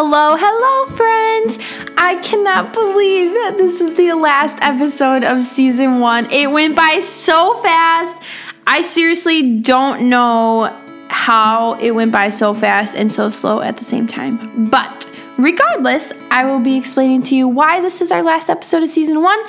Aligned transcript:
Hello, 0.00 0.36
hello, 0.38 0.96
friends! 0.96 1.58
I 1.98 2.20
cannot 2.22 2.72
believe 2.72 3.32
that 3.32 3.56
this 3.58 3.80
is 3.80 3.96
the 3.96 4.12
last 4.12 4.56
episode 4.62 5.24
of 5.24 5.42
season 5.42 5.98
one. 5.98 6.30
It 6.30 6.52
went 6.52 6.76
by 6.76 7.00
so 7.00 7.60
fast. 7.64 8.16
I 8.64 8.82
seriously 8.82 9.58
don't 9.58 10.08
know 10.08 10.72
how 11.08 11.72
it 11.80 11.96
went 11.96 12.12
by 12.12 12.28
so 12.28 12.54
fast 12.54 12.94
and 12.94 13.10
so 13.10 13.28
slow 13.28 13.60
at 13.60 13.76
the 13.76 13.82
same 13.82 14.06
time. 14.06 14.70
But 14.70 15.10
regardless, 15.36 16.12
I 16.30 16.44
will 16.44 16.60
be 16.60 16.76
explaining 16.76 17.24
to 17.24 17.34
you 17.34 17.48
why 17.48 17.80
this 17.80 18.00
is 18.00 18.12
our 18.12 18.22
last 18.22 18.48
episode 18.48 18.84
of 18.84 18.88
season 18.88 19.20
one. 19.20 19.40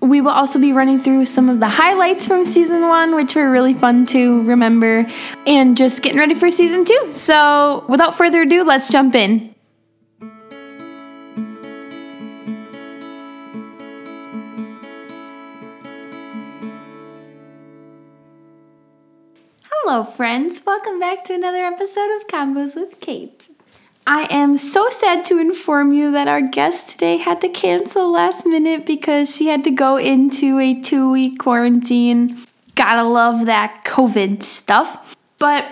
We 0.00 0.20
will 0.20 0.30
also 0.30 0.60
be 0.60 0.72
running 0.72 1.00
through 1.00 1.24
some 1.24 1.48
of 1.48 1.58
the 1.58 1.68
highlights 1.68 2.28
from 2.28 2.44
season 2.44 2.82
one, 2.82 3.16
which 3.16 3.34
were 3.34 3.50
really 3.50 3.74
fun 3.74 4.06
to 4.06 4.44
remember, 4.44 5.04
and 5.48 5.76
just 5.76 6.00
getting 6.04 6.20
ready 6.20 6.36
for 6.36 6.48
season 6.48 6.84
two. 6.84 7.08
So, 7.10 7.84
without 7.88 8.16
further 8.16 8.42
ado, 8.42 8.62
let's 8.62 8.88
jump 8.88 9.16
in. 9.16 9.49
Hello, 19.90 20.04
friends. 20.04 20.62
Welcome 20.64 21.00
back 21.00 21.24
to 21.24 21.34
another 21.34 21.64
episode 21.64 22.14
of 22.14 22.28
Convos 22.28 22.76
with 22.76 23.00
Kate. 23.00 23.48
I 24.06 24.28
am 24.30 24.56
so 24.56 24.88
sad 24.88 25.24
to 25.24 25.40
inform 25.40 25.92
you 25.92 26.12
that 26.12 26.28
our 26.28 26.40
guest 26.40 26.90
today 26.90 27.16
had 27.16 27.40
to 27.40 27.48
cancel 27.48 28.12
last 28.12 28.46
minute 28.46 28.86
because 28.86 29.34
she 29.34 29.48
had 29.48 29.64
to 29.64 29.72
go 29.72 29.96
into 29.96 30.60
a 30.60 30.80
two 30.80 31.10
week 31.10 31.40
quarantine. 31.40 32.46
Gotta 32.76 33.02
love 33.02 33.46
that 33.46 33.82
COVID 33.84 34.44
stuff. 34.44 35.16
But 35.38 35.66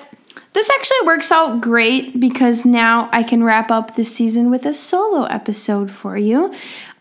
this 0.52 0.68
actually 0.68 1.06
works 1.06 1.30
out 1.30 1.60
great 1.60 2.18
because 2.18 2.64
now 2.64 3.08
I 3.12 3.22
can 3.22 3.44
wrap 3.44 3.70
up 3.70 3.94
this 3.94 4.12
season 4.12 4.50
with 4.50 4.66
a 4.66 4.74
solo 4.74 5.26
episode 5.26 5.92
for 5.92 6.16
you. 6.16 6.52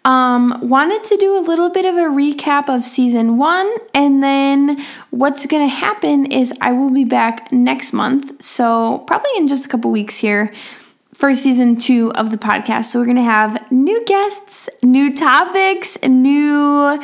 Um, 0.06 0.60
wanted 0.62 1.04
to 1.06 1.18
do 1.18 1.38
a 1.38 1.42
little 1.42 1.70
bit 1.70 1.86
of 1.86 1.96
a 1.96 2.08
recap 2.08 2.74
of 2.74 2.86
season 2.86 3.38
one, 3.38 3.70
and 3.94 4.24
then 4.24 4.86
what's 5.10 5.46
going 5.46 5.68
to 5.68 5.74
happen 5.74 6.32
is 6.32 6.54
I 6.62 6.72
will 6.72 6.92
be 6.92 7.04
back 7.04 7.52
next 7.52 7.92
month. 7.92 8.42
So, 8.42 9.00
probably 9.08 9.32
in 9.36 9.48
just 9.48 9.66
a 9.66 9.70
couple 9.70 9.92
weeks 9.92 10.18
here 10.18 10.54
for 11.14 11.34
season 11.36 11.76
two 11.76 12.14
of 12.14 12.32
the 12.32 12.38
podcast. 12.38 12.86
So, 12.86 13.00
we're 13.00 13.06
going 13.06 13.18
to 13.18 13.24
have 13.24 13.70
new 13.72 14.04
guests, 14.06 14.70
new 14.82 15.14
topics, 15.14 15.98
new 16.04 17.02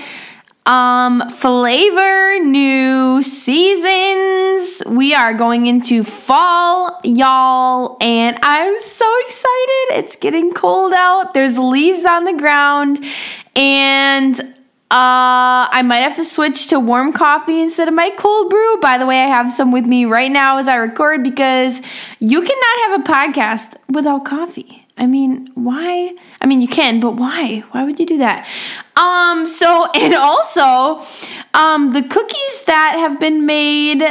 um 0.66 1.30
flavor 1.30 2.40
new 2.40 3.22
seasons 3.22 4.82
we 4.88 5.14
are 5.14 5.34
going 5.34 5.68
into 5.68 6.04
fall 6.06 7.02
y'all 7.04 7.98
and 8.00 8.38
i'm 8.44 8.78
so 8.78 9.06
excited 9.26 9.98
it's 9.98 10.16
getting 10.16 10.54
cold 10.54 10.94
out 10.94 11.34
there's 11.34 11.58
leaves 11.60 12.06
on 12.06 12.24
the 12.24 12.34
ground 12.34 13.04
and 13.58 14.40
uh, 14.94 15.66
I 15.72 15.82
might 15.84 16.02
have 16.02 16.14
to 16.18 16.24
switch 16.24 16.68
to 16.68 16.80
warm 16.80 17.14
coffee 17.14 17.60
instead 17.60 17.88
of 17.88 17.96
my 17.96 18.12
cold 18.12 18.52
brew. 18.52 18.80
By 18.80 19.00
the 19.00 19.08
way, 19.08 19.24
I 19.24 19.28
have 19.28 19.52
some 19.52 19.72
with 19.72 19.88
me 19.88 20.06
right 20.06 20.32
now 20.32 20.60
as 20.60 20.68
I 20.68 20.76
record 20.76 21.24
because 21.24 21.82
you 22.20 22.42
cannot 22.42 22.78
have 22.86 23.00
a 23.00 23.04
podcast 23.04 23.76
without 23.90 24.24
coffee. 24.24 24.83
I 24.98 25.08
mean, 25.08 25.48
why? 25.56 26.16
I 26.40 26.46
mean, 26.46 26.62
you 26.62 26.68
can, 26.68 27.00
but 27.00 27.12
why? 27.12 27.64
Why 27.72 27.84
would 27.84 28.00
you 28.00 28.06
do 28.06 28.18
that? 28.20 28.48
Um, 28.96 29.48
so, 29.48 29.88
and 29.96 30.14
also, 30.14 31.06
um, 31.54 31.92
the 31.92 32.04
cookies 32.04 32.64
that 32.66 32.96
have 32.98 33.20
been 33.20 33.46
made 33.46 34.04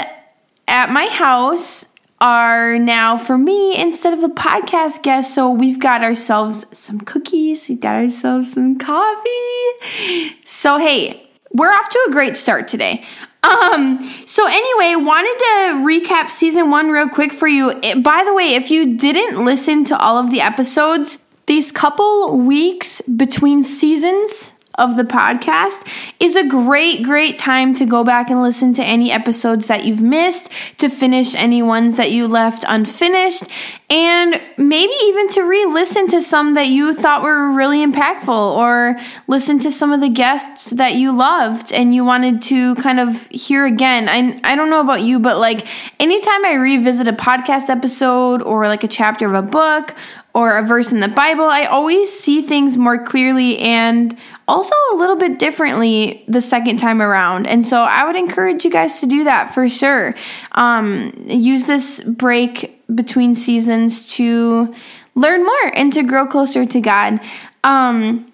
at 0.69 0.91
my 0.91 1.07
house 1.07 1.87
are 2.21 2.79
now 2.79 3.19
for 3.19 3.37
me 3.37 3.77
instead 3.77 4.13
of 4.17 4.23
a 4.23 4.29
podcast 4.29 5.03
guest. 5.03 5.35
So 5.35 5.51
we've 5.51 5.81
got 5.81 6.03
ourselves 6.03 6.65
some 6.77 7.01
cookies, 7.01 7.69
we've 7.69 7.81
got 7.81 7.97
ourselves 7.97 8.53
some 8.53 8.79
coffee. 8.79 10.37
So, 10.45 10.79
hey, 10.79 11.29
we're 11.53 11.71
off 11.71 11.89
to 11.89 12.07
a 12.09 12.13
great 12.13 12.37
start 12.37 12.69
today. 12.69 13.05
Um, 13.45 13.99
so 14.25 14.47
anyway, 14.47 14.95
wanted 15.05 15.39
to 15.39 15.85
recap 15.85 16.31
season 16.31 16.71
one 16.71 16.91
real 16.91 17.09
quick 17.09 17.33
for 17.33 17.49
you. 17.49 17.71
It, 17.83 18.03
by 18.03 18.23
the 18.25 18.33
way, 18.33 18.55
if 18.55 18.71
you 18.71 18.97
didn't 18.97 19.45
listen 19.45 19.85
to 19.87 19.99
all 19.99 20.17
of 20.17 20.31
the 20.31 20.41
episodes, 20.41 21.19
these 21.47 21.73
couple 21.73 22.39
weeks 22.39 23.01
between 23.03 23.65
seasons 23.65 24.55
of 24.77 24.97
the 24.97 25.05
podcast 25.05 25.87
is 26.19 26.37
a 26.37 26.47
great, 26.47 27.03
great 27.03 27.39
time 27.39 27.75
to 27.75 27.85
go 27.85 28.05
back 28.05 28.31
and 28.31 28.43
listen 28.43 28.73
to 28.75 28.83
any 28.85 29.11
episodes 29.11 29.67
that 29.67 29.85
you've 29.85 30.03
missed, 30.03 30.49
to 30.79 30.89
finish 30.89 31.35
any 31.35 31.63
ones 31.63 31.97
that 31.97 32.11
you 32.11 32.27
left 32.27 32.65
unfinished, 32.67 33.45
and 33.91 34.41
maybe 34.57 34.93
even 35.05 35.29
to 35.29 35.43
re 35.43 35.65
listen 35.67 36.09
to 36.09 36.23
some 36.23 36.55
that 36.55 36.69
you 36.69 36.95
thought 36.95 37.23
were 37.23 37.53
really 37.53 37.85
impactful, 37.85 38.29
or 38.29 38.99
listen 39.27 39.59
to 39.59 39.71
some 39.71 39.93
of 39.93 40.01
the 40.01 40.09
guests 40.09 40.71
that 40.71 40.95
you 40.95 41.17
loved 41.17 41.73
and 41.73 41.95
you 41.95 42.05
wanted 42.05 42.41
to 42.41 42.75
kind 42.77 42.99
of 42.99 43.29
hear 43.29 43.67
again. 43.67 44.09
I, 44.09 44.41
I 44.45 44.55
don't 44.55 44.71
know 44.71 44.81
about 44.81 45.03
you, 45.03 45.19
but 45.19 45.39
like 45.39 45.67
anytime 46.01 46.45
I 46.45 46.55
revisit 46.55 47.09
a 47.09 47.13
podcast 47.13 47.69
episode 47.69 48.43
or 48.43 48.67
like 48.69 48.85
a 48.85 48.89
chapter 48.89 49.27
of 49.27 49.35
a 49.35 49.47
book 49.47 49.95
or 50.35 50.57
a 50.57 50.63
verse 50.63 50.93
in 50.93 51.01
the 51.01 51.09
Bible, 51.09 51.45
I 51.45 51.65
always 51.65 52.19
see 52.19 52.41
things 52.41 52.79
more 52.79 53.03
clearly 53.05 53.59
and 53.59 54.17
also 54.49 54.75
a 54.93 54.97
little 54.97 55.17
bit 55.17 55.39
differently 55.39 56.25
the 56.27 56.41
second 56.41 56.79
time 56.79 57.03
around. 57.03 57.47
And 57.47 57.67
so 57.67 57.83
I 57.83 58.05
would 58.05 58.17
encourage 58.17 58.65
you 58.65 58.71
guys 58.71 59.01
to 59.01 59.07
do 59.07 59.25
that 59.25 59.55
for 59.55 59.69
sure. 59.69 60.15
Um, 60.53 61.13
use 61.27 61.67
this 61.67 62.01
break 62.03 62.83
between 62.95 63.35
seasons 63.35 64.11
to 64.15 64.75
learn 65.15 65.45
more 65.45 65.73
and 65.75 65.93
to 65.93 66.03
grow 66.03 66.27
closer 66.27 66.65
to 66.65 66.81
God. 66.81 67.21
Um, 67.63 68.32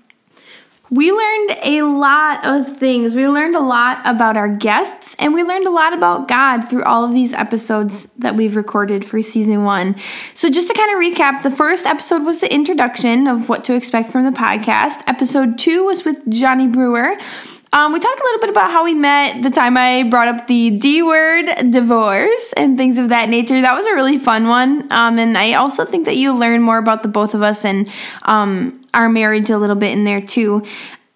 we 0.90 1.12
learned 1.12 1.58
a 1.62 1.82
lot 1.82 2.46
of 2.46 2.76
things. 2.76 3.14
We 3.14 3.28
learned 3.28 3.54
a 3.54 3.60
lot 3.60 4.00
about 4.04 4.36
our 4.36 4.48
guests, 4.48 5.14
and 5.18 5.34
we 5.34 5.42
learned 5.42 5.66
a 5.66 5.70
lot 5.70 5.92
about 5.92 6.28
God 6.28 6.62
through 6.62 6.84
all 6.84 7.04
of 7.04 7.12
these 7.12 7.34
episodes 7.34 8.04
that 8.18 8.36
we've 8.36 8.56
recorded 8.56 9.04
for 9.04 9.20
season 9.22 9.64
one. 9.64 9.96
So, 10.34 10.48
just 10.48 10.68
to 10.68 10.74
kind 10.74 10.90
of 10.90 10.98
recap, 10.98 11.42
the 11.42 11.50
first 11.50 11.86
episode 11.86 12.24
was 12.24 12.38
the 12.38 12.52
introduction 12.52 13.26
of 13.26 13.48
what 13.48 13.64
to 13.64 13.74
expect 13.74 14.10
from 14.10 14.24
the 14.24 14.30
podcast. 14.30 15.02
Episode 15.06 15.58
two 15.58 15.84
was 15.84 16.04
with 16.04 16.28
Johnny 16.30 16.66
Brewer. 16.66 17.16
Um, 17.72 17.92
we 17.92 18.00
talked 18.00 18.18
a 18.18 18.24
little 18.24 18.40
bit 18.40 18.50
about 18.50 18.70
how 18.70 18.84
we 18.84 18.94
met, 18.94 19.42
the 19.42 19.50
time 19.50 19.76
I 19.76 20.04
brought 20.04 20.28
up 20.28 20.46
the 20.46 20.70
D 20.70 21.02
word, 21.02 21.46
divorce, 21.70 22.54
and 22.56 22.78
things 22.78 22.96
of 22.96 23.10
that 23.10 23.28
nature. 23.28 23.60
That 23.60 23.74
was 23.74 23.86
a 23.86 23.94
really 23.94 24.18
fun 24.18 24.48
one. 24.48 24.90
Um, 24.90 25.18
and 25.18 25.36
I 25.36 25.54
also 25.54 25.84
think 25.84 26.06
that 26.06 26.16
you 26.16 26.34
learn 26.34 26.62
more 26.62 26.78
about 26.78 27.02
the 27.02 27.08
both 27.08 27.34
of 27.34 27.42
us 27.42 27.64
and 27.64 27.90
um, 28.22 28.84
our 28.94 29.08
marriage 29.08 29.50
a 29.50 29.58
little 29.58 29.76
bit 29.76 29.92
in 29.92 30.04
there 30.04 30.22
too. 30.22 30.64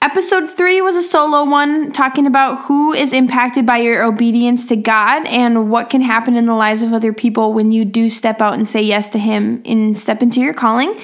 Episode 0.03 0.51
three 0.51 0.81
was 0.81 0.97
a 0.97 1.03
solo 1.03 1.45
one 1.45 1.93
talking 1.93 2.27
about 2.27 2.67
who 2.67 2.93
is 2.93 3.12
impacted 3.12 3.65
by 3.65 3.79
your 3.79 4.03
obedience 4.03 4.67
to 4.67 4.75
God 4.75 5.25
and 5.29 5.71
what 5.71 5.91
can 5.91 6.01
happen 6.01 6.37
in 6.37 6.45
the 6.47 6.55
lives 6.55 6.83
of 6.83 6.93
other 6.93 7.12
people 7.12 7.53
when 7.53 7.71
you 7.71 7.85
do 7.85 8.11
step 8.11 8.41
out 8.41 8.55
and 8.55 8.69
say 8.69 8.83
yes 8.83 9.09
to 9.11 9.19
Him 9.19 9.62
and 9.65 9.97
step 9.97 10.21
into 10.21 10.41
your 10.41 10.55
calling. 10.55 11.01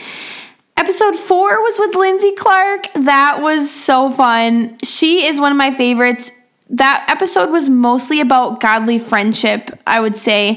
Episode 0.78 1.16
four 1.16 1.60
was 1.60 1.76
with 1.80 1.96
Lindsay 1.96 2.30
Clark. 2.36 2.86
That 2.94 3.40
was 3.42 3.68
so 3.68 4.10
fun. 4.10 4.78
She 4.84 5.26
is 5.26 5.40
one 5.40 5.50
of 5.50 5.58
my 5.58 5.74
favorites. 5.74 6.30
That 6.70 7.04
episode 7.08 7.50
was 7.50 7.68
mostly 7.68 8.20
about 8.20 8.60
godly 8.60 9.00
friendship, 9.00 9.76
I 9.88 9.98
would 9.98 10.14
say, 10.14 10.50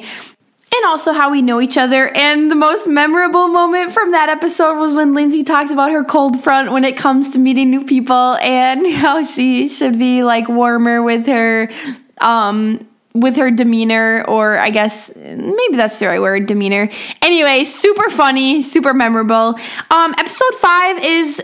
and 0.73 0.85
also 0.85 1.11
how 1.11 1.31
we 1.31 1.41
know 1.41 1.59
each 1.59 1.75
other. 1.75 2.15
And 2.15 2.51
the 2.51 2.55
most 2.55 2.85
memorable 2.85 3.47
moment 3.47 3.93
from 3.93 4.11
that 4.11 4.29
episode 4.29 4.77
was 4.77 4.93
when 4.93 5.15
Lindsay 5.15 5.41
talked 5.41 5.71
about 5.71 5.89
her 5.91 6.03
cold 6.03 6.43
front 6.43 6.71
when 6.71 6.85
it 6.85 6.95
comes 6.95 7.31
to 7.31 7.39
meeting 7.39 7.71
new 7.71 7.83
people 7.83 8.37
and 8.43 8.85
how 8.93 9.23
she 9.23 9.67
should 9.67 9.97
be 9.97 10.21
like 10.21 10.47
warmer 10.47 11.01
with 11.01 11.25
her 11.25 11.71
um 12.19 12.87
with 13.13 13.35
her 13.35 13.51
demeanor, 13.51 14.23
or 14.27 14.57
I 14.57 14.69
guess 14.69 15.13
maybe 15.15 15.75
that's 15.75 15.99
the 15.99 16.07
right 16.07 16.21
word, 16.21 16.45
demeanor. 16.45 16.89
Anyway, 17.21 17.65
super 17.65 18.09
funny, 18.09 18.61
super 18.61 18.93
memorable. 18.93 19.55
Um, 19.89 20.15
episode 20.17 20.53
five 20.55 21.03
is 21.03 21.43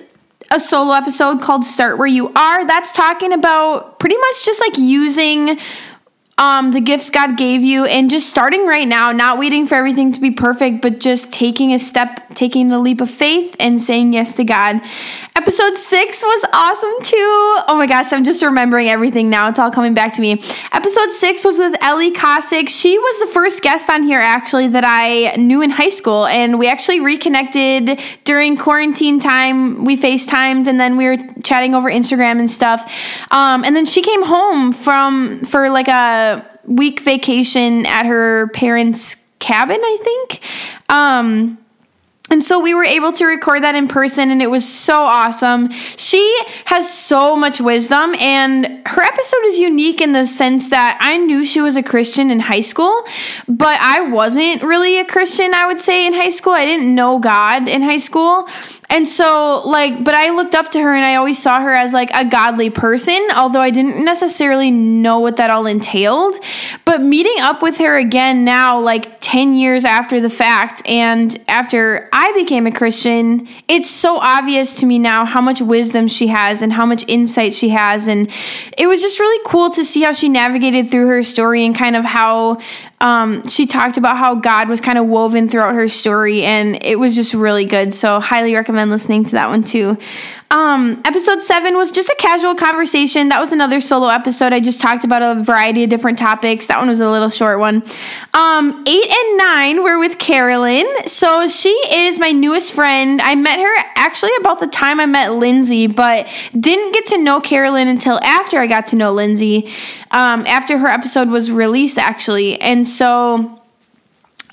a 0.49 0.59
solo 0.59 0.93
episode 0.93 1.41
called 1.41 1.65
Start 1.65 1.97
Where 1.97 2.07
You 2.07 2.31
Are. 2.33 2.65
That's 2.65 2.91
talking 2.91 3.33
about 3.33 3.99
pretty 3.99 4.17
much 4.17 4.45
just 4.45 4.61
like 4.61 4.77
using 4.77 5.59
um, 6.37 6.71
the 6.71 6.81
gifts 6.81 7.09
God 7.09 7.35
gave 7.35 7.63
you 7.63 7.85
and 7.85 8.11
just 8.11 8.29
starting 8.29 8.67
right 8.67 8.87
now, 8.87 9.11
not 9.11 9.39
waiting 9.39 9.65
for 9.65 9.75
everything 9.75 10.11
to 10.11 10.21
be 10.21 10.29
perfect, 10.29 10.83
but 10.83 10.99
just 10.99 11.33
taking 11.33 11.73
a 11.73 11.79
step, 11.79 12.35
taking 12.35 12.69
the 12.69 12.77
leap 12.77 13.01
of 13.01 13.09
faith 13.09 13.55
and 13.59 13.81
saying 13.81 14.13
yes 14.13 14.35
to 14.35 14.43
God. 14.43 14.79
Episode 15.35 15.77
six 15.77 16.23
was 16.23 16.45
awesome 16.53 16.93
too. 17.03 17.63
Oh 17.67 17.75
my 17.77 17.87
gosh, 17.87 18.13
I'm 18.13 18.23
just 18.23 18.43
remembering 18.43 18.87
everything 18.87 19.29
now. 19.29 19.49
It's 19.49 19.57
all 19.57 19.71
coming 19.71 19.95
back 19.95 20.13
to 20.13 20.21
me. 20.21 20.41
Episode 20.71 21.11
six 21.11 21.43
was 21.43 21.57
with 21.57 21.75
Ellie 21.81 22.11
Kosick. 22.11 22.69
She 22.69 22.99
was 22.99 23.19
the 23.19 23.27
first 23.33 23.63
guest 23.63 23.89
on 23.89 24.03
here 24.03 24.19
actually 24.19 24.67
that 24.67 24.83
I 24.85 25.35
knew 25.37 25.61
in 25.61 25.71
high 25.71 25.89
school, 25.89 26.27
and 26.27 26.59
we 26.59 26.67
actually 26.67 26.99
reconnected 26.99 27.99
during 28.25 28.57
quarantine 28.57 29.19
time. 29.19 29.85
We 29.85 29.97
FaceTimed 29.97 30.67
and 30.67 30.79
then 30.79 30.97
we 30.97 31.05
were 31.05 31.17
chatting 31.47 31.73
over 31.73 31.89
Instagram 31.89 32.39
and 32.39 32.51
stuff. 32.51 32.91
Um, 33.31 33.63
and 33.63 33.75
then 33.75 33.85
she 33.85 34.01
came 34.01 34.23
home 34.23 34.73
from 34.73 35.43
for 35.45 35.69
like 35.69 35.87
a 35.87 36.45
week 36.65 36.99
vacation 36.99 37.85
at 37.85 38.05
her 38.05 38.49
parents' 38.49 39.15
cabin, 39.39 39.79
I 39.81 39.97
think. 40.01 40.41
Um, 40.89 41.57
and 42.29 42.43
so 42.43 42.59
we 42.59 42.73
were 42.73 42.83
able 42.83 43.13
to 43.13 43.25
record 43.25 43.63
that 43.63 43.75
in 43.75 43.87
person 43.87 44.31
and 44.31 44.41
it 44.41 44.47
was 44.47 44.67
so 44.67 45.03
awesome. 45.03 45.71
She 45.95 46.19
has 46.65 46.93
so 46.93 47.37
much 47.37 47.61
wisdom 47.61 48.13
and 48.15 48.85
her 48.85 49.01
episode 49.01 49.45
is 49.45 49.57
unique 49.57 50.01
in 50.01 50.11
the 50.11 50.25
sense 50.25 50.69
that 50.69 50.97
I 50.99 51.15
knew 51.17 51.45
she 51.45 51.61
was 51.61 51.77
a 51.77 51.83
Christian 51.83 52.29
in 52.29 52.41
high 52.41 52.59
school, 52.59 53.05
but 53.47 53.79
I 53.79 54.01
wasn't 54.01 54.61
really 54.61 54.99
a 54.99 55.05
Christian, 55.05 55.53
I 55.53 55.67
would 55.67 55.79
say, 55.79 56.05
in 56.05 56.13
high 56.13 56.29
school. 56.29 56.51
I 56.51 56.65
didn't 56.65 56.93
know 56.93 57.17
God 57.19 57.69
in 57.69 57.81
high 57.81 57.97
school. 57.97 58.49
And 58.89 59.05
so, 59.05 59.61
like, 59.65 60.03
but 60.03 60.15
I 60.15 60.29
looked 60.29 60.55
up 60.55 60.71
to 60.71 60.79
her 60.81 60.95
and 60.95 61.05
I 61.05 61.15
always 61.15 61.37
saw 61.37 61.59
her 61.59 61.73
as 61.73 61.91
like 61.91 62.09
a 62.13 62.23
godly 62.23 62.69
person, 62.69 63.19
although 63.35 63.59
I 63.59 63.69
didn't 63.69 64.03
necessarily 64.03 64.71
know 64.71 65.19
what 65.19 65.37
that 65.37 65.49
all 65.49 65.65
entailed. 65.65 66.35
But 66.85 67.01
meeting 67.01 67.35
up 67.39 67.61
with 67.61 67.79
her 67.79 67.97
again 67.97 68.45
now, 68.45 68.79
like 68.79 69.19
10 69.19 69.57
years 69.57 69.83
after 69.83 70.21
the 70.21 70.29
fact, 70.29 70.87
and 70.87 71.37
after 71.49 72.09
I 72.13 72.31
became 72.31 72.65
a 72.65 72.71
Christian, 72.71 73.49
it's 73.67 73.89
so 73.89 74.19
obvious 74.19 74.79
to 74.79 74.85
me 74.85 74.99
now 74.99 75.25
how 75.25 75.41
much 75.41 75.61
wisdom 75.61 76.07
she 76.07 76.27
has 76.27 76.61
and 76.61 76.71
how 76.71 76.85
much 76.85 77.03
insight 77.09 77.53
she 77.53 77.69
has. 77.69 78.07
And 78.07 78.31
it 78.77 78.87
was 78.87 79.01
just 79.01 79.19
really 79.19 79.43
cool 79.45 79.69
to 79.71 79.83
see 79.83 80.03
how 80.03 80.13
she 80.13 80.29
navigated 80.29 80.89
through 80.89 81.07
her 81.07 81.23
story 81.23 81.65
and 81.65 81.75
kind 81.75 81.97
of 81.97 82.05
how 82.05 82.59
um, 82.99 83.47
she 83.47 83.67
talked 83.67 83.97
about 83.97 84.17
how 84.17 84.33
God 84.35 84.69
was 84.69 84.81
kind 84.81 84.97
of 84.97 85.05
woven 85.05 85.47
throughout 85.47 85.75
her 85.75 85.87
story, 85.87 86.43
and 86.43 86.83
it 86.83 86.97
was 86.97 87.13
just 87.13 87.33
really 87.33 87.65
good. 87.65 87.93
So, 87.93 88.19
highly 88.19 88.55
recommend 88.55 88.89
listening 88.89 89.23
to 89.25 89.31
that 89.33 89.49
one 89.49 89.63
too. 89.63 89.97
Um, 90.49 91.01
episode 91.03 91.43
seven 91.43 91.75
was 91.75 91.91
just 91.91 92.07
a 92.07 92.15
casual 92.17 92.55
conversation. 92.55 93.27
That 93.27 93.41
was 93.41 93.51
another 93.51 93.81
solo 93.81 94.07
episode. 94.07 94.53
I 94.53 94.61
just 94.61 94.79
talked 94.79 95.03
about 95.03 95.21
a 95.21 95.43
variety 95.43 95.83
of 95.83 95.89
different 95.89 96.17
topics. 96.17 96.67
That 96.67 96.79
one 96.79 96.87
was 96.87 97.01
a 97.01 97.11
little 97.11 97.29
short 97.29 97.59
one. 97.59 97.83
Um, 98.33 98.83
eight 98.87 99.09
and 99.09 99.37
nine 99.37 99.83
were 99.83 99.99
with 99.99 100.19
Carolyn. 100.19 100.85
So 101.05 101.49
she 101.49 101.69
is 101.91 102.17
my 102.17 102.31
newest 102.31 102.73
friend. 102.73 103.21
I 103.21 103.35
met 103.35 103.59
her 103.59 103.85
actually 103.95 104.31
about 104.39 104.61
the 104.61 104.67
time 104.67 105.01
I 105.01 105.05
met 105.05 105.33
Lindsay, 105.33 105.85
but 105.85 106.27
didn't 106.57 106.93
get 106.93 107.07
to 107.07 107.17
know 107.17 107.41
Carolyn 107.41 107.89
until 107.89 108.17
after 108.23 108.57
I 108.59 108.67
got 108.67 108.87
to 108.87 108.95
know 108.95 109.11
Lindsay. 109.11 109.69
Um, 110.11 110.45
after 110.45 110.77
her 110.77 110.87
episode 110.87 111.27
was 111.27 111.51
released, 111.51 111.97
actually. 111.97 112.59
And 112.61 112.86
so 112.87 113.61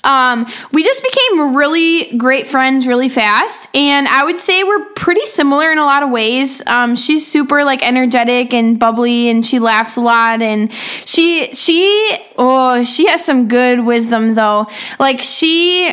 um, 0.05 0.45
we 0.71 0.83
just 0.83 1.03
became 1.03 1.55
really 1.55 2.15
great 2.17 2.45
friends 2.45 2.85
really 2.85 3.09
fast, 3.09 3.67
and 3.75 4.07
I 4.07 4.23
would 4.23 4.39
say 4.39 4.63
we're 4.63 4.85
pretty 4.93 5.25
similar 5.25 5.71
in 5.71 5.79
a 5.79 5.83
lot 5.83 6.03
of 6.03 6.11
ways. 6.11 6.65
Um, 6.67 6.95
she's 6.95 7.25
super 7.25 7.63
like 7.63 7.85
energetic 7.85 8.53
and 8.53 8.79
bubbly, 8.79 9.29
and 9.29 9.43
she 9.43 9.57
laughs 9.57 9.97
a 9.97 10.01
lot, 10.01 10.43
and 10.43 10.71
she 11.05 11.51
she 11.53 12.17
oh 12.37 12.83
she 12.83 13.07
has 13.07 13.25
some 13.25 13.47
good 13.47 13.83
wisdom 13.83 14.35
though. 14.35 14.67
Like 14.99 15.21
she 15.21 15.91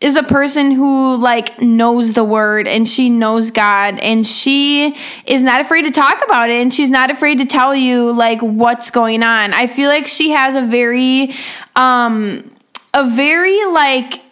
is 0.00 0.16
a 0.16 0.22
person 0.22 0.70
who 0.70 1.16
like 1.16 1.60
knows 1.60 2.12
the 2.12 2.22
word 2.22 2.68
and 2.68 2.88
she 2.88 3.10
knows 3.10 3.50
God 3.50 3.98
and 3.98 4.24
she 4.24 4.96
is 5.26 5.42
not 5.42 5.60
afraid 5.60 5.82
to 5.82 5.90
talk 5.90 6.24
about 6.24 6.50
it 6.50 6.62
and 6.62 6.72
she's 6.72 6.90
not 6.90 7.10
afraid 7.10 7.38
to 7.38 7.44
tell 7.44 7.74
you 7.74 8.12
like 8.12 8.40
what's 8.40 8.90
going 8.90 9.24
on. 9.24 9.52
I 9.52 9.66
feel 9.66 9.88
like 9.88 10.06
she 10.06 10.30
has 10.30 10.54
a 10.54 10.62
very 10.62 11.34
um 11.74 12.48
a 12.94 13.08
very 13.10 13.64
like 13.66 14.22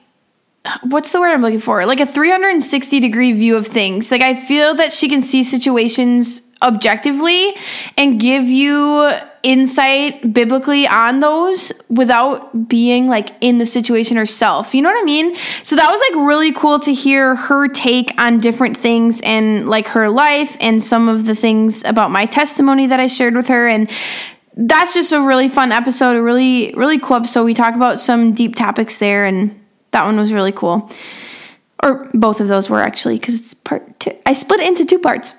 what's 0.85 1.11
the 1.11 1.21
word 1.21 1.33
I'm 1.33 1.43
looking 1.43 1.61
for? 1.61 1.85
Like 1.85 2.01
a 2.01 2.07
360 2.07 3.01
degree 3.01 3.33
view 3.33 3.57
of 3.57 3.67
things. 3.67 4.13
Like 4.13 4.23
I 4.23 4.35
feel 4.35 4.75
that 4.77 4.93
she 4.93 5.09
can 5.09 5.21
see 5.21 5.43
situations 5.43 6.43
objectively 6.63 7.55
and 7.97 8.21
give 8.21 8.45
you 8.45 9.11
insight 9.47 10.33
biblically 10.33 10.89
on 10.89 11.21
those 11.21 11.73
without 11.89 12.69
being 12.69 13.07
like 13.07 13.31
in 13.41 13.59
the 13.59 13.65
situation 13.65 14.17
herself. 14.17 14.75
You 14.75 14.83
know 14.83 14.91
what 14.91 15.01
I 15.01 15.05
mean? 15.05 15.37
So 15.63 15.77
that 15.77 15.89
was 15.89 16.01
like 16.11 16.27
really 16.27 16.53
cool 16.53 16.81
to 16.81 16.93
hear 16.93 17.37
her 17.37 17.69
take 17.69 18.13
on 18.21 18.39
different 18.39 18.77
things 18.77 19.21
and 19.21 19.69
like 19.69 19.87
her 19.89 20.11
life 20.11 20.57
and 20.61 20.83
some 20.83 21.09
of 21.09 21.27
the 21.27 21.37
things 21.37 21.85
about 21.85 22.11
my 22.11 22.27
testimony 22.27 22.89
that 22.89 22.99
I 22.99 23.07
shared 23.07 23.37
with 23.37 23.47
her 23.47 23.69
and 23.69 23.89
that's 24.57 24.95
just 24.95 25.13
a 25.13 25.21
really 25.21 25.49
fun 25.49 25.71
episode, 25.71 26.17
a 26.17 26.23
really, 26.23 26.73
really 26.75 26.99
cool 26.99 27.17
episode. 27.17 27.45
We 27.45 27.53
talk 27.55 27.75
about 27.75 28.01
some 28.01 28.33
deep 28.33 28.57
topics 28.57 28.97
there, 28.97 29.27
and 29.27 29.63
that 29.91 30.07
one 30.07 30.17
was 30.17 30.33
really 30.33 30.51
cool. 30.51 30.91
Or 31.83 32.09
both 32.15 32.41
of 32.41 32.49
those 32.49 32.71
were 32.71 32.81
actually, 32.81 33.19
because 33.19 33.39
it's 33.39 33.53
part 33.53 34.01
two. 34.01 34.17
I 34.25 34.33
split 34.33 34.61
it 34.61 34.69
into 34.69 34.87
two 34.87 34.99
parts. 34.99 35.35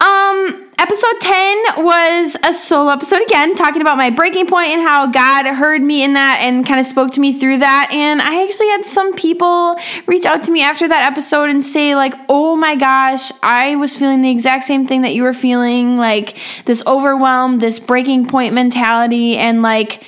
Um, 0.00 0.67
episode 0.78 1.20
10 1.20 1.84
was 1.84 2.36
a 2.44 2.52
solo 2.52 2.92
episode 2.92 3.20
again, 3.22 3.56
talking 3.56 3.82
about 3.82 3.96
my 3.96 4.10
breaking 4.10 4.46
point 4.46 4.68
and 4.68 4.80
how 4.80 5.06
God 5.08 5.46
heard 5.46 5.82
me 5.82 6.04
in 6.04 6.12
that 6.12 6.38
and 6.40 6.64
kind 6.64 6.78
of 6.78 6.86
spoke 6.86 7.10
to 7.12 7.20
me 7.20 7.32
through 7.32 7.58
that. 7.58 7.90
And 7.92 8.22
I 8.22 8.44
actually 8.44 8.68
had 8.68 8.86
some 8.86 9.14
people 9.14 9.76
reach 10.06 10.24
out 10.24 10.44
to 10.44 10.52
me 10.52 10.62
after 10.62 10.86
that 10.86 11.10
episode 11.10 11.50
and 11.50 11.64
say, 11.64 11.96
like, 11.96 12.14
oh 12.28 12.54
my 12.54 12.76
gosh, 12.76 13.32
I 13.42 13.74
was 13.76 13.96
feeling 13.96 14.22
the 14.22 14.30
exact 14.30 14.64
same 14.64 14.86
thing 14.86 15.02
that 15.02 15.14
you 15.14 15.24
were 15.24 15.32
feeling, 15.32 15.96
like 15.96 16.38
this 16.64 16.82
overwhelm, 16.86 17.58
this 17.58 17.80
breaking 17.80 18.28
point 18.28 18.54
mentality, 18.54 19.36
and 19.36 19.62
like 19.62 20.04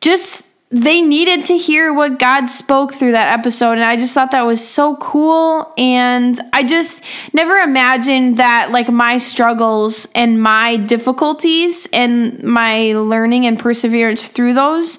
just 0.00 0.47
they 0.70 1.00
needed 1.00 1.46
to 1.46 1.56
hear 1.56 1.94
what 1.94 2.18
God 2.18 2.46
spoke 2.46 2.92
through 2.92 3.12
that 3.12 3.38
episode. 3.38 3.72
And 3.72 3.84
I 3.84 3.96
just 3.96 4.12
thought 4.12 4.32
that 4.32 4.44
was 4.44 4.66
so 4.66 4.96
cool. 4.96 5.72
And 5.78 6.38
I 6.52 6.62
just 6.62 7.02
never 7.32 7.56
imagined 7.56 8.36
that, 8.36 8.70
like, 8.70 8.90
my 8.90 9.16
struggles 9.16 10.06
and 10.14 10.42
my 10.42 10.76
difficulties 10.76 11.88
and 11.92 12.42
my 12.42 12.92
learning 12.92 13.46
and 13.46 13.58
perseverance 13.58 14.28
through 14.28 14.52
those 14.52 14.98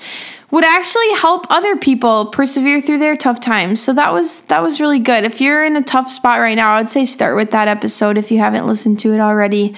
would 0.51 0.63
actually 0.63 1.13
help 1.13 1.45
other 1.51 1.75
people 1.75 2.27
persevere 2.27 2.81
through 2.81 2.97
their 2.97 3.15
tough 3.15 3.39
times. 3.39 3.79
So 3.79 3.93
that 3.93 4.11
was 4.11 4.39
that 4.41 4.63
was 4.63 4.81
really 4.81 4.97
good. 4.97 5.23
If 5.23 5.39
you're 5.39 5.63
in 5.63 5.75
a 5.75 5.83
tough 5.83 6.09
spot 6.09 6.39
right 6.39 6.55
now, 6.55 6.73
I 6.73 6.79
would 6.79 6.89
say 6.89 7.05
start 7.05 7.35
with 7.35 7.51
that 7.51 7.67
episode 7.67 8.17
if 8.17 8.31
you 8.31 8.39
haven't 8.39 8.65
listened 8.65 8.99
to 9.01 9.13
it 9.13 9.19
already. 9.19 9.75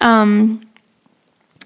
Um, 0.00 0.60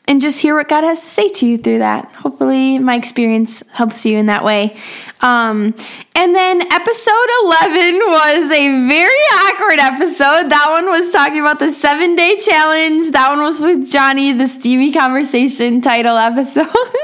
and 0.08 0.20
just 0.20 0.40
hear 0.40 0.56
what 0.56 0.68
God 0.68 0.84
has 0.84 1.00
to 1.00 1.06
say 1.06 1.28
to 1.28 1.46
you 1.46 1.58
through 1.58 1.78
that. 1.78 2.12
Hopefully, 2.16 2.78
my 2.78 2.96
experience 2.96 3.62
helps 3.70 4.04
you 4.04 4.18
in 4.18 4.26
that 4.26 4.44
way. 4.44 4.76
Um, 5.20 5.74
and 6.16 6.34
then 6.34 6.62
episode 6.72 7.28
11 7.44 8.00
was 8.00 8.50
a 8.50 8.86
very 8.88 9.22
awkward 9.34 9.78
episode. 9.78 10.50
That 10.50 10.66
one 10.70 10.86
was 10.86 11.12
talking 11.12 11.40
about 11.40 11.60
the 11.60 11.70
seven 11.70 12.16
day 12.16 12.36
challenge. 12.38 13.10
That 13.10 13.30
one 13.30 13.42
was 13.42 13.60
with 13.60 13.90
Johnny, 13.90 14.32
the 14.32 14.48
steamy 14.48 14.92
conversation 14.92 15.80
title 15.80 16.16
episode. 16.16 16.66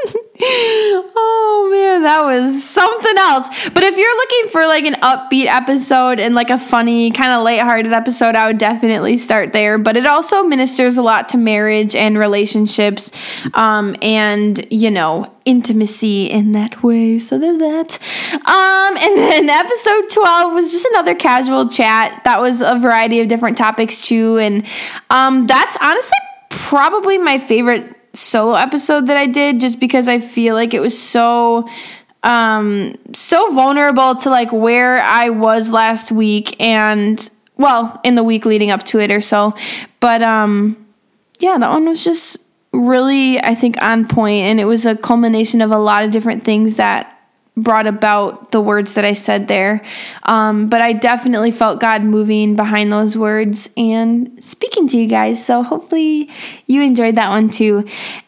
man, 1.71 2.03
that 2.03 2.23
was 2.25 2.65
something 2.65 3.17
else. 3.19 3.49
But 3.73 3.83
if 3.83 3.97
you're 3.97 4.17
looking 4.17 4.51
for 4.51 4.67
like 4.67 4.85
an 4.85 4.95
upbeat 4.95 5.47
episode 5.47 6.21
and 6.21 6.35
like 6.35 6.51
a 6.51 6.59
funny, 6.59 7.11
kind 7.11 7.33
of 7.33 7.45
lighthearted 7.45 7.93
episode, 7.93 8.35
I 8.35 8.47
would 8.47 8.59
definitely 8.59 9.17
start 9.17 9.53
there. 9.53 9.79
But 9.79 9.97
it 9.97 10.07
also 10.07 10.43
ministers 10.43 10.97
a 10.97 11.03
lot 11.03 11.29
to 11.31 11.39
marriage 11.39 11.95
and 11.95 12.19
relationships 12.19 13.13
um, 13.55 13.97
and, 14.03 14.67
you 14.71 14.91
know, 14.91 15.33
intimacy 15.45 16.27
in 16.27 16.53
that 16.53 16.83
way. 16.83 17.19
So 17.19 17.39
there's 17.39 17.59
that. 17.59 17.99
Um, 18.35 18.97
and 18.99 19.17
then 19.17 19.49
episode 19.49 20.11
12 20.11 20.53
was 20.53 20.73
just 20.73 20.87
another 20.87 21.15
casual 21.15 21.69
chat. 21.69 22.23
That 22.25 22.41
was 22.41 22.61
a 22.61 22.77
variety 22.79 23.21
of 23.21 23.29
different 23.29 23.57
topics 23.57 24.01
too. 24.01 24.39
And 24.39 24.67
um, 25.11 25.47
that's 25.47 25.77
honestly 25.81 26.19
probably 26.51 27.19
my 27.19 27.39
favorite 27.39 27.98
solo 28.19 28.55
episode 28.55 29.07
that 29.07 29.17
I 29.17 29.27
did 29.27 29.61
just 29.61 29.81
because 29.81 30.09
I 30.09 30.19
feel 30.19 30.55
like 30.55 30.75
it 30.75 30.81
was 30.81 30.99
so 30.99 31.69
um 32.25 32.97
so 33.13 33.55
vulnerable 33.55 34.17
to 34.17 34.31
like 34.31 34.53
where 34.53 35.01
I 35.01 35.31
was 35.31 35.71
last 35.71 36.11
week 36.11 36.61
and 36.61 37.29
well, 37.57 38.01
in 38.05 38.15
the 38.15 38.23
week 38.23 38.47
leading 38.47 38.71
up 38.71 38.85
to 38.85 39.01
it 39.01 39.11
or 39.11 39.21
so. 39.21 39.55
But 40.01 40.23
um 40.23 40.87
yeah, 41.39 41.57
that 41.59 41.71
one 41.71 41.87
was 41.87 42.05
just 42.05 42.39
really 42.73 43.41
I 43.41 43.55
think 43.55 43.81
on 43.83 44.07
point 44.07 44.45
and 44.45 44.61
it 44.61 44.65
was 44.65 44.85
a 44.87 44.97
culmination 44.97 45.63
of 45.63 45.71
a 45.71 45.79
lot 45.79 46.05
of 46.05 46.11
different 46.11 46.45
things 46.45 46.75
that 46.75 47.18
brought 47.63 47.87
about 47.87 48.53
the 48.53 48.61
words 48.61 48.95
that 48.95 49.05
I 49.05 49.15
said 49.15 49.49
there. 49.49 49.83
Um, 50.23 50.69
but 50.69 50.81
I 50.81 50.93
definitely 50.93 51.51
felt 51.51 51.81
God 51.81 52.03
moving 52.03 52.57
behind 52.57 52.93
those 52.93 53.17
words 53.17 53.69
and 53.77 54.43
speaking 54.43 54.89
to 54.89 54.99
you 54.99 55.07
guys. 55.07 55.45
So 55.45 55.63
hopefully 55.63 56.31
you 56.67 56.83
enjoyed 56.83 57.17
that 57.17 57.29
one 57.29 57.51
too. 57.51 57.85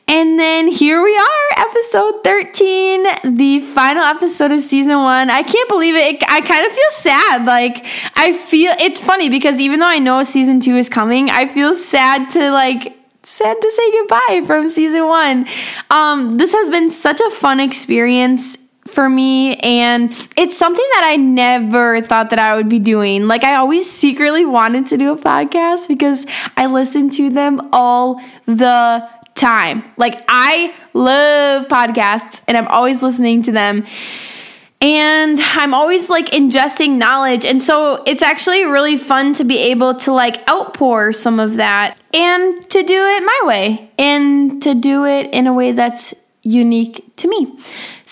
And 0.08 0.40
then 0.40 0.66
here 0.66 1.00
we 1.00 1.16
are, 1.16 1.58
episode 1.58 2.24
13, 2.24 3.36
the 3.36 3.60
final 3.60 4.02
episode 4.02 4.50
of 4.50 4.60
season 4.60 4.96
one. 4.96 5.30
I 5.30 5.44
can't 5.44 5.68
believe 5.68 5.94
it. 5.94 6.16
it 6.16 6.24
I 6.28 6.40
kind 6.40 6.66
of 6.66 6.72
feel 6.72 6.90
sad. 6.90 7.44
Like, 7.46 7.86
I 8.16 8.32
feel 8.32 8.74
it's 8.80 8.98
funny 8.98 9.28
because 9.28 9.60
even 9.60 9.78
though 9.78 9.86
I 9.86 10.00
know 10.00 10.24
season 10.24 10.58
two 10.58 10.76
is 10.76 10.88
coming, 10.88 11.30
I 11.30 11.46
feel 11.46 11.76
sad 11.76 12.28
to 12.30 12.50
like 12.50 12.96
sad 13.22 13.60
to 13.60 13.70
say 13.70 13.92
goodbye 13.92 14.42
from 14.46 14.68
season 14.68 15.06
one. 15.06 15.46
Um, 15.90 16.38
this 16.38 16.52
has 16.54 16.70
been 16.70 16.90
such 16.90 17.20
a 17.20 17.30
fun 17.30 17.60
experience 17.60 18.58
for 18.90 19.08
me 19.08 19.56
and 19.56 20.12
it's 20.36 20.56
something 20.56 20.86
that 20.94 21.04
I 21.04 21.16
never 21.16 22.00
thought 22.02 22.30
that 22.30 22.38
I 22.38 22.56
would 22.56 22.68
be 22.68 22.78
doing. 22.78 23.26
Like 23.26 23.44
I 23.44 23.56
always 23.56 23.90
secretly 23.90 24.44
wanted 24.44 24.86
to 24.88 24.96
do 24.96 25.12
a 25.12 25.16
podcast 25.16 25.88
because 25.88 26.26
I 26.56 26.66
listen 26.66 27.10
to 27.10 27.30
them 27.30 27.70
all 27.72 28.20
the 28.46 29.08
time. 29.34 29.84
Like 29.96 30.22
I 30.28 30.74
love 30.92 31.66
podcasts 31.68 32.42
and 32.46 32.56
I'm 32.56 32.68
always 32.68 33.02
listening 33.02 33.42
to 33.44 33.52
them. 33.52 33.86
and 34.82 35.38
I'm 35.40 35.74
always 35.74 36.08
like 36.08 36.30
ingesting 36.30 36.96
knowledge. 36.96 37.44
And 37.44 37.62
so 37.62 38.02
it's 38.06 38.22
actually 38.22 38.64
really 38.64 38.96
fun 38.96 39.34
to 39.34 39.44
be 39.44 39.58
able 39.58 39.94
to 39.96 40.12
like 40.12 40.48
outpour 40.48 41.12
some 41.12 41.38
of 41.38 41.56
that 41.56 41.98
and 42.14 42.70
to 42.70 42.82
do 42.82 43.06
it 43.06 43.22
my 43.22 43.40
way 43.44 43.90
and 43.98 44.62
to 44.62 44.74
do 44.74 45.04
it 45.04 45.34
in 45.34 45.46
a 45.46 45.52
way 45.52 45.72
that's 45.72 46.14
unique 46.42 47.14
to 47.16 47.28
me. 47.28 47.58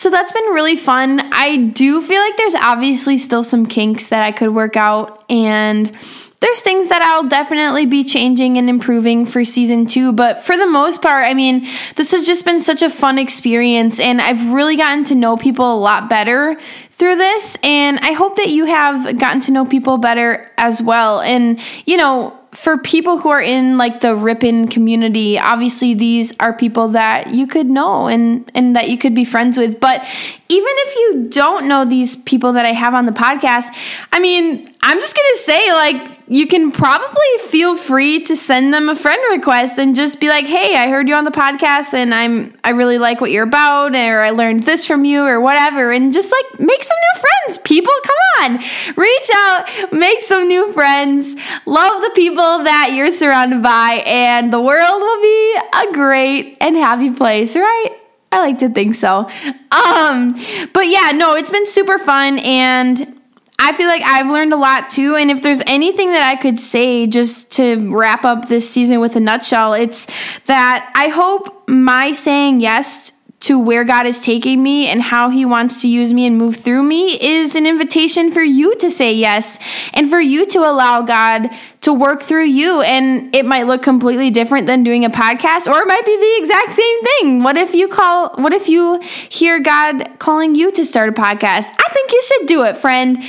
So 0.08 0.12
that's 0.12 0.32
been 0.32 0.54
really 0.54 0.76
fun. 0.76 1.20
I 1.34 1.58
do 1.58 2.00
feel 2.00 2.18
like 2.18 2.38
there's 2.38 2.54
obviously 2.54 3.18
still 3.18 3.44
some 3.44 3.66
kinks 3.66 4.06
that 4.06 4.22
I 4.22 4.32
could 4.32 4.54
work 4.54 4.74
out 4.74 5.22
and 5.28 5.94
there's 6.40 6.62
things 6.62 6.88
that 6.88 7.02
I'll 7.02 7.28
definitely 7.28 7.84
be 7.84 8.04
changing 8.04 8.56
and 8.56 8.70
improving 8.70 9.26
for 9.26 9.44
season 9.44 9.84
two. 9.84 10.12
But 10.12 10.42
for 10.42 10.56
the 10.56 10.66
most 10.66 11.02
part, 11.02 11.26
I 11.26 11.34
mean, 11.34 11.66
this 11.96 12.12
has 12.12 12.24
just 12.24 12.46
been 12.46 12.58
such 12.58 12.80
a 12.80 12.88
fun 12.88 13.18
experience, 13.18 14.00
and 14.00 14.18
I've 14.18 14.52
really 14.52 14.76
gotten 14.76 15.04
to 15.04 15.14
know 15.14 15.36
people 15.36 15.70
a 15.70 15.76
lot 15.78 16.08
better 16.08 16.56
through 16.88 17.16
this. 17.16 17.58
And 17.62 17.98
I 17.98 18.12
hope 18.12 18.36
that 18.36 18.48
you 18.48 18.64
have 18.64 19.18
gotten 19.18 19.40
to 19.42 19.52
know 19.52 19.66
people 19.66 19.98
better 19.98 20.50
as 20.56 20.80
well. 20.80 21.20
And, 21.20 21.60
you 21.86 21.98
know, 21.98 22.37
for 22.52 22.78
people 22.78 23.18
who 23.18 23.28
are 23.28 23.40
in 23.40 23.76
like 23.76 24.00
the 24.00 24.16
Ripon 24.16 24.68
community, 24.68 25.38
obviously 25.38 25.94
these 25.94 26.32
are 26.40 26.52
people 26.52 26.88
that 26.88 27.34
you 27.34 27.46
could 27.46 27.66
know 27.66 28.08
and 28.08 28.50
and 28.54 28.74
that 28.74 28.88
you 28.88 28.96
could 28.96 29.14
be 29.14 29.24
friends 29.24 29.58
with. 29.58 29.80
But 29.80 30.00
even 30.48 30.70
if 30.70 30.96
you 30.96 31.28
don't 31.28 31.66
know 31.66 31.84
these 31.84 32.16
people 32.16 32.54
that 32.54 32.64
I 32.64 32.72
have 32.72 32.94
on 32.94 33.06
the 33.06 33.12
podcast, 33.12 33.68
I 34.12 34.18
mean, 34.18 34.72
I'm 34.82 34.98
just 34.98 35.14
to 35.34 35.40
say 35.40 35.72
like 35.72 36.17
you 36.28 36.46
can 36.46 36.70
probably 36.70 37.38
feel 37.48 37.74
free 37.74 38.20
to 38.24 38.36
send 38.36 38.74
them 38.74 38.90
a 38.90 38.94
friend 38.94 39.20
request 39.30 39.78
and 39.78 39.96
just 39.96 40.20
be 40.20 40.28
like, 40.28 40.46
"Hey, 40.46 40.76
I 40.76 40.88
heard 40.88 41.08
you 41.08 41.14
on 41.14 41.24
the 41.24 41.30
podcast 41.30 41.94
and 41.94 42.14
I'm 42.14 42.54
I 42.62 42.70
really 42.70 42.98
like 42.98 43.20
what 43.20 43.30
you're 43.30 43.44
about 43.44 43.94
or 43.94 44.20
I 44.20 44.30
learned 44.30 44.64
this 44.64 44.86
from 44.86 45.04
you 45.06 45.24
or 45.24 45.40
whatever." 45.40 45.90
And 45.90 46.12
just 46.12 46.30
like 46.30 46.60
make 46.60 46.82
some 46.82 46.96
new 46.96 47.20
friends. 47.20 47.58
People, 47.64 47.92
come 48.04 48.16
on. 48.40 48.58
Reach 48.96 49.30
out, 49.34 49.92
make 49.92 50.22
some 50.22 50.48
new 50.48 50.72
friends. 50.72 51.34
Love 51.64 52.02
the 52.02 52.10
people 52.14 52.62
that 52.64 52.92
you're 52.94 53.10
surrounded 53.10 53.62
by 53.62 54.02
and 54.04 54.52
the 54.52 54.60
world 54.60 55.00
will 55.00 55.22
be 55.22 55.58
a 55.74 55.92
great 55.92 56.58
and 56.60 56.76
happy 56.76 57.10
place, 57.10 57.56
right? 57.56 57.90
I 58.30 58.40
like 58.40 58.58
to 58.58 58.68
think 58.68 58.94
so. 58.94 59.28
Um, 59.72 60.34
but 60.74 60.88
yeah, 60.88 61.12
no, 61.14 61.34
it's 61.34 61.50
been 61.50 61.66
super 61.66 61.98
fun 61.98 62.38
and 62.40 63.17
I 63.58 63.76
feel 63.76 63.88
like 63.88 64.02
I've 64.02 64.30
learned 64.30 64.52
a 64.52 64.56
lot 64.56 64.90
too. 64.90 65.16
And 65.16 65.30
if 65.30 65.42
there's 65.42 65.62
anything 65.66 66.12
that 66.12 66.22
I 66.22 66.36
could 66.36 66.60
say 66.60 67.06
just 67.06 67.50
to 67.52 67.92
wrap 67.94 68.24
up 68.24 68.48
this 68.48 68.68
season 68.68 69.00
with 69.00 69.16
a 69.16 69.20
nutshell, 69.20 69.74
it's 69.74 70.06
that 70.46 70.92
I 70.94 71.08
hope 71.08 71.68
my 71.68 72.12
saying 72.12 72.60
yes 72.60 73.12
to 73.40 73.58
where 73.58 73.84
God 73.84 74.06
is 74.06 74.20
taking 74.20 74.62
me 74.62 74.88
and 74.88 75.00
how 75.00 75.30
He 75.30 75.44
wants 75.44 75.80
to 75.82 75.88
use 75.88 76.12
me 76.12 76.26
and 76.26 76.36
move 76.36 76.56
through 76.56 76.82
me 76.82 77.18
is 77.20 77.54
an 77.54 77.66
invitation 77.66 78.32
for 78.32 78.42
you 78.42 78.74
to 78.76 78.90
say 78.90 79.12
yes 79.12 79.58
and 79.94 80.10
for 80.10 80.20
you 80.20 80.44
to 80.46 80.58
allow 80.58 81.02
God 81.02 81.48
to 81.82 81.92
work 81.92 82.22
through 82.22 82.46
you. 82.46 82.82
And 82.82 83.34
it 83.34 83.44
might 83.44 83.68
look 83.68 83.82
completely 83.82 84.30
different 84.30 84.66
than 84.66 84.82
doing 84.82 85.04
a 85.04 85.10
podcast, 85.10 85.70
or 85.70 85.78
it 85.80 85.86
might 85.86 86.04
be 86.04 86.16
the 86.16 86.42
exact 86.42 86.72
same 86.72 87.02
thing. 87.02 87.42
What 87.44 87.56
if 87.56 87.74
you 87.74 87.86
call, 87.88 88.30
what 88.36 88.52
if 88.52 88.68
you 88.68 89.00
hear 89.28 89.60
God 89.60 90.18
calling 90.18 90.56
you 90.56 90.72
to 90.72 90.84
start 90.84 91.08
a 91.08 91.12
podcast? 91.12 91.68
I 91.70 91.92
think 91.92 92.12
you 92.12 92.22
should 92.22 92.48
do 92.48 92.64
it, 92.64 92.76
friend. 92.76 93.22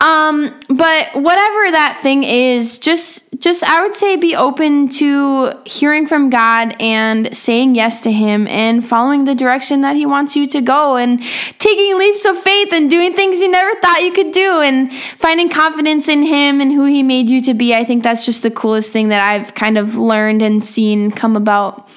Um, 0.00 0.56
but 0.68 1.14
whatever 1.14 1.70
that 1.72 1.98
thing 2.02 2.22
is, 2.22 2.78
just 2.78 3.24
just 3.38 3.64
I 3.64 3.82
would 3.82 3.94
say 3.94 4.16
be 4.16 4.36
open 4.36 4.88
to 4.90 5.52
hearing 5.64 6.06
from 6.06 6.30
God 6.30 6.76
and 6.80 7.36
saying 7.36 7.74
yes 7.74 8.02
to 8.02 8.12
him 8.12 8.46
and 8.46 8.86
following 8.86 9.24
the 9.24 9.34
direction 9.34 9.80
that 9.82 9.96
he 9.96 10.06
wants 10.06 10.36
you 10.36 10.46
to 10.48 10.60
go 10.60 10.96
and 10.96 11.22
taking 11.58 11.98
leaps 11.98 12.24
of 12.24 12.38
faith 12.38 12.72
and 12.72 12.88
doing 12.88 13.14
things 13.14 13.40
you 13.40 13.50
never 13.50 13.78
thought 13.80 14.02
you 14.02 14.12
could 14.12 14.32
do 14.32 14.60
and 14.60 14.92
finding 14.92 15.48
confidence 15.48 16.08
in 16.08 16.22
him 16.22 16.60
and 16.60 16.72
who 16.72 16.84
he 16.84 17.02
made 17.02 17.28
you 17.28 17.40
to 17.42 17.54
be. 17.54 17.74
I 17.74 17.84
think 17.84 18.02
that's 18.02 18.24
just 18.24 18.42
the 18.42 18.50
coolest 18.50 18.92
thing 18.92 19.08
that 19.08 19.34
I've 19.34 19.54
kind 19.54 19.78
of 19.78 19.96
learned 19.96 20.42
and 20.42 20.62
seen 20.62 21.10
come 21.10 21.36
about 21.36 21.88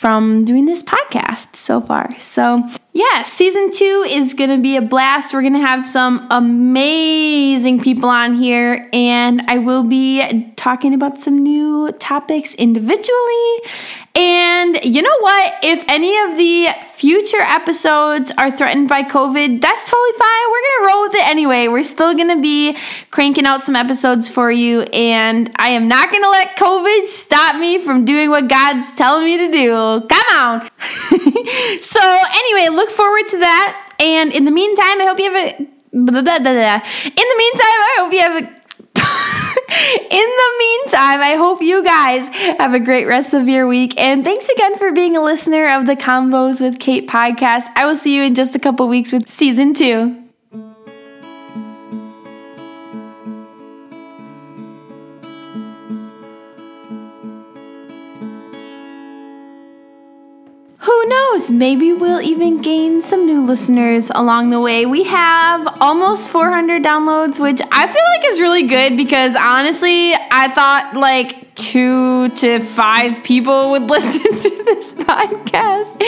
from 0.00 0.42
doing 0.46 0.64
this 0.64 0.82
podcast 0.82 1.54
so 1.54 1.78
far. 1.78 2.08
So, 2.18 2.66
yeah, 2.94 3.22
season 3.22 3.70
two 3.70 4.06
is 4.08 4.32
going 4.32 4.48
to 4.48 4.56
be 4.56 4.78
a 4.78 4.80
blast. 4.80 5.34
We're 5.34 5.42
going 5.42 5.52
to 5.52 5.60
have 5.60 5.86
some 5.86 6.26
amazing 6.30 7.82
people 7.82 8.08
on 8.08 8.32
here, 8.32 8.88
and 8.94 9.42
I 9.46 9.58
will 9.58 9.82
be 9.82 10.54
talking 10.56 10.94
about 10.94 11.18
some 11.18 11.42
new 11.42 11.92
topics 11.98 12.54
individually 12.54 13.58
and 14.14 14.84
you 14.84 15.02
know 15.02 15.16
what? 15.20 15.54
If 15.62 15.84
any 15.88 16.18
of 16.18 16.36
the 16.36 16.68
future 17.00 17.40
episodes 17.40 18.30
are 18.36 18.50
threatened 18.50 18.86
by 18.86 19.02
COVID, 19.02 19.62
that's 19.62 19.88
totally 19.88 20.18
fine. 20.18 20.50
We're 20.50 20.60
going 20.60 20.80
to 20.80 20.86
roll 20.86 21.02
with 21.02 21.14
it 21.14 21.28
anyway. 21.30 21.66
We're 21.66 21.82
still 21.82 22.14
going 22.14 22.28
to 22.28 22.42
be 22.42 22.76
cranking 23.10 23.46
out 23.46 23.62
some 23.62 23.74
episodes 23.74 24.28
for 24.28 24.52
you. 24.52 24.82
And 24.82 25.50
I 25.56 25.70
am 25.70 25.88
not 25.88 26.10
going 26.10 26.22
to 26.22 26.28
let 26.28 26.56
COVID 26.58 27.06
stop 27.06 27.56
me 27.56 27.82
from 27.82 28.04
doing 28.04 28.28
what 28.28 28.48
God's 28.48 28.92
telling 28.92 29.24
me 29.24 29.38
to 29.38 29.50
do. 29.50 30.06
Come 30.08 30.26
on. 30.36 30.68
so, 31.80 32.00
anyway, 32.02 32.68
look 32.68 32.90
forward 32.90 33.26
to 33.28 33.38
that. 33.38 33.94
And 33.98 34.30
in 34.34 34.44
the 34.44 34.50
meantime, 34.50 35.00
I 35.00 35.06
hope 35.08 35.18
you 35.18 35.32
have 35.32 35.54
a. 35.54 35.70
In 35.92 36.04
the 36.04 36.12
meantime, 36.14 37.80
I 37.82 37.94
hope 37.98 38.12
you 38.12 38.20
have 38.20 38.44
a 38.44 38.59
the 40.40 40.50
meantime, 40.58 41.20
I 41.20 41.34
hope 41.36 41.62
you 41.62 41.82
guys 41.82 42.28
have 42.28 42.74
a 42.74 42.80
great 42.80 43.06
rest 43.06 43.34
of 43.34 43.48
your 43.48 43.66
week. 43.66 43.98
And 43.98 44.24
thanks 44.24 44.48
again 44.48 44.78
for 44.78 44.92
being 44.92 45.16
a 45.16 45.22
listener 45.22 45.68
of 45.68 45.86
the 45.86 45.96
Convos 45.96 46.60
with 46.60 46.78
Kate 46.78 47.08
podcast. 47.08 47.66
I 47.76 47.86
will 47.86 47.96
see 47.96 48.14
you 48.16 48.22
in 48.22 48.34
just 48.34 48.54
a 48.54 48.58
couple 48.58 48.88
weeks 48.88 49.12
with 49.12 49.28
season 49.28 49.74
two. 49.74 50.29
Maybe 61.50 61.92
we'll 61.92 62.20
even 62.20 62.62
gain 62.62 63.02
some 63.02 63.26
new 63.26 63.44
listeners 63.44 64.10
along 64.14 64.50
the 64.50 64.60
way. 64.60 64.86
We 64.86 65.04
have 65.04 65.66
almost 65.80 66.28
400 66.28 66.82
downloads, 66.82 67.40
which 67.40 67.60
I 67.72 67.86
feel 67.86 68.02
like 68.14 68.24
is 68.32 68.40
really 68.40 68.64
good 68.64 68.96
because 68.96 69.36
honestly, 69.36 70.14
I 70.14 70.48
thought 70.48 70.94
like 70.94 71.54
two 71.54 72.28
to 72.30 72.60
five 72.60 73.22
people 73.22 73.72
would 73.72 73.82
listen 73.90 74.22
to 74.22 74.64
this 74.64 74.94
podcast. 74.94 76.00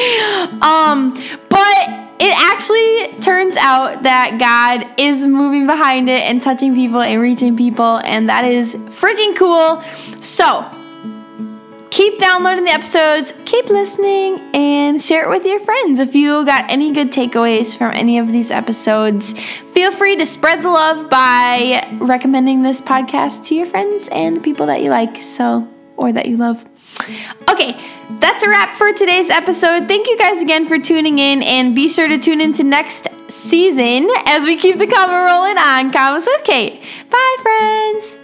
Um, 0.63 1.15
but 1.49 2.03
it 2.21 2.35
actually 2.39 3.21
turns 3.21 3.57
out 3.57 4.05
that 4.05 4.39
God 4.39 5.01
is 5.01 5.27
moving 5.27 5.67
behind 5.67 6.09
it 6.09 6.23
and 6.23 6.43
touching 6.43 6.75
people 6.75 7.01
and 7.01 7.21
reaching 7.21 7.57
people, 7.57 8.01
and 8.05 8.29
that 8.29 8.45
is 8.45 8.75
freaking 8.75 9.37
cool. 9.37 9.83
So, 10.21 10.71
keep 11.93 12.19
downloading 12.19 12.65
the 12.65 12.71
episodes, 12.71 13.35
keep 13.45 13.69
listening, 13.69 14.41
and 14.55 15.01
share 15.01 15.25
it 15.25 15.29
with 15.29 15.45
your 15.45 15.61
friends. 15.61 16.01
If 16.01 16.15
you 16.15 16.43
got 16.47 16.71
any 16.71 16.91
good 16.91 17.13
takeaways 17.13 17.77
from 17.77 17.93
any 17.93 18.17
of 18.19 18.33
these 18.33 18.51
episodes, 18.51 19.39
feel 19.75 19.93
free 19.93 20.17
to 20.17 20.25
spread 20.25 20.63
the 20.63 20.71
love 20.71 21.11
by 21.11 21.87
recommending 22.01 22.63
this 22.63 22.81
podcast 22.81 23.45
to 23.47 23.55
your 23.55 23.67
friends 23.67 24.09
and 24.09 24.39
the 24.39 24.41
people 24.41 24.65
that 24.67 24.81
you 24.81 24.89
like, 24.89 25.19
so 25.19 25.69
or 25.99 26.13
that 26.13 26.27
you 26.27 26.39
love. 26.39 26.65
Okay, 27.51 27.79
that's 28.21 28.43
a 28.43 28.49
wrap 28.49 28.79
for 28.79 28.95
today's 28.95 29.29
episode. 29.29 29.87
Thank 29.87 30.07
you 30.07 30.17
guys 30.17 30.41
again 30.41 30.67
for 30.67 30.79
tuning 30.79 31.19
in, 31.19 31.43
and 31.43 31.75
be 31.75 31.91
sure 31.91 32.09
to 32.09 32.17
tune 32.17 32.41
into 32.41 32.65
next 32.65 33.07
season 33.29 34.09
as 34.25 34.45
we 34.47 34.57
keep 34.57 34.79
the 34.79 34.87
combo 34.87 35.13
rolling 35.13 35.59
on 35.59 35.93
Convos 35.93 36.27
with 36.27 36.43
Kate. 36.45 36.83
Bye, 37.11 37.37
friends. 37.43 38.22